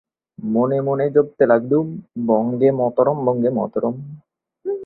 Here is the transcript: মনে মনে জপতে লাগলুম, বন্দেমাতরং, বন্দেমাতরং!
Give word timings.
মনে 0.39 0.77
মনে 0.81 1.05
জপতে 1.15 1.43
লাগলুম, 1.51 1.87
বন্দেমাতরং, 2.27 3.15
বন্দেমাতরং! 3.27 3.93